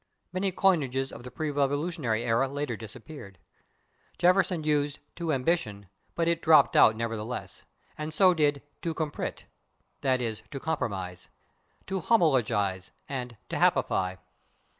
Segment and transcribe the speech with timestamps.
[0.33, 3.37] Many coinages of the pre Revolutionary era later disappeared.
[4.17, 7.65] Jefferson used /to ambition/ but it dropped out nevertheless,
[7.99, 9.43] and so did /to compromit/,
[10.01, 10.17] (/i.
[10.17, 11.29] e./, to compromise),
[11.85, 14.17] /to homologize/, and /to happify